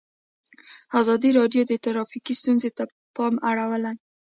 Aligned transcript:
ازادي 1.01 1.29
راډیو 1.39 1.63
د 1.67 1.73
ټرافیکي 1.83 2.33
ستونزې 2.41 2.69
ته 2.77 2.83
پام 3.15 3.33
اړولی. 3.49 3.95